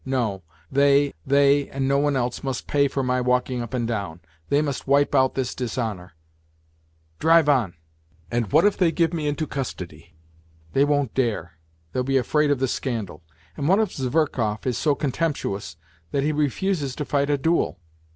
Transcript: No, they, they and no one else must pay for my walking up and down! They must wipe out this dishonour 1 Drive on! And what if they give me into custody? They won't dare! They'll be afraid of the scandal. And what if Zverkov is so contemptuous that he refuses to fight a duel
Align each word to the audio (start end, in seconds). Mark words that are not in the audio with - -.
No, 0.03 0.41
they, 0.71 1.13
they 1.27 1.69
and 1.69 1.87
no 1.87 1.99
one 1.99 2.15
else 2.15 2.41
must 2.43 2.65
pay 2.65 2.87
for 2.87 3.03
my 3.03 3.21
walking 3.21 3.61
up 3.61 3.75
and 3.75 3.87
down! 3.87 4.19
They 4.49 4.59
must 4.59 4.87
wipe 4.87 5.13
out 5.13 5.35
this 5.35 5.53
dishonour 5.53 6.05
1 6.05 6.11
Drive 7.19 7.47
on! 7.47 7.75
And 8.31 8.51
what 8.51 8.65
if 8.65 8.75
they 8.77 8.91
give 8.91 9.13
me 9.13 9.27
into 9.27 9.45
custody? 9.45 10.15
They 10.73 10.85
won't 10.85 11.13
dare! 11.13 11.51
They'll 11.93 12.01
be 12.01 12.17
afraid 12.17 12.49
of 12.49 12.57
the 12.57 12.67
scandal. 12.67 13.21
And 13.55 13.67
what 13.67 13.77
if 13.77 13.91
Zverkov 13.93 14.65
is 14.65 14.75
so 14.75 14.95
contemptuous 14.95 15.77
that 16.09 16.23
he 16.23 16.31
refuses 16.31 16.95
to 16.95 17.05
fight 17.05 17.29
a 17.29 17.37
duel 17.37 17.77